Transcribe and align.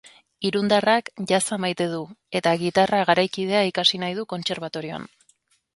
Irundarrak 0.49 1.11
jazza 1.31 1.59
maite 1.65 1.87
du 1.91 2.01
eta 2.41 2.55
gitarra 2.63 3.03
garaikidea 3.11 3.61
ikasi 3.73 4.03
nahi 4.07 4.19
du 4.23 4.29
kontserbatorioan. 4.37 5.09